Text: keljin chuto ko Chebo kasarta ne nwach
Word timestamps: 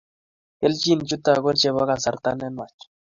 keljin 0.59 0.99
chuto 1.07 1.31
ko 1.43 1.49
Chebo 1.59 1.81
kasarta 1.89 2.29
ne 2.39 2.47
nwach 2.53 2.79